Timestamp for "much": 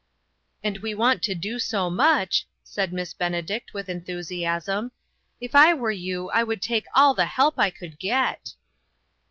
1.87-2.47